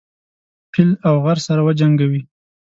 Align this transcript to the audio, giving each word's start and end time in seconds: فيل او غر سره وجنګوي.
فيل 0.73 0.89
او 1.07 1.15
غر 1.25 1.37
سره 1.47 1.61
وجنګوي. 1.67 2.21